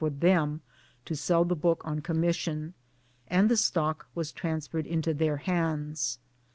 [0.01, 0.61] for them
[1.05, 2.73] to sell the book on commission,
[3.27, 6.17] and the stock was transferred into their hands.